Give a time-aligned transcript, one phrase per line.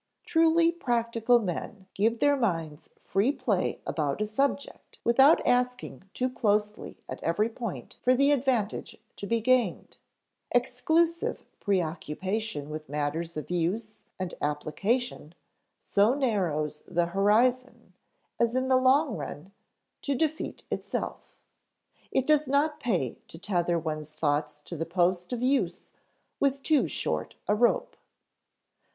[0.25, 6.97] Truly practical men give their minds free play about a subject without asking too closely
[7.07, 9.97] at every point for the advantage to be gained;
[10.49, 15.35] exclusive preoccupation with matters of use and application
[15.79, 17.93] so narrows the horizon
[18.39, 19.51] as in the long run
[20.01, 21.35] to defeat itself.
[22.09, 25.91] It does not pay to tether one's thoughts to the post of use
[26.39, 27.95] with too short a rope.